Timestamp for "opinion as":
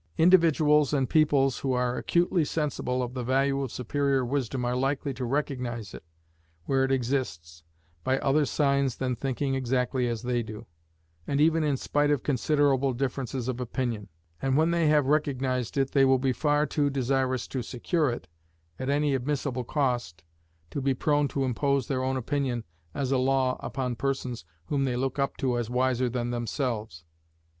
22.17-23.11